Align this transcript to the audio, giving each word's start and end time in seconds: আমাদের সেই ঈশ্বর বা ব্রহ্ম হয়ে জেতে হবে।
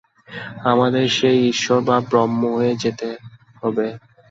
আমাদের 0.71 1.05
সেই 1.17 1.39
ঈশ্বর 1.51 1.79
বা 1.87 1.97
ব্রহ্ম 2.09 2.41
হয়ে 2.53 2.73
জেতে 2.81 3.09
হবে। 3.61 3.87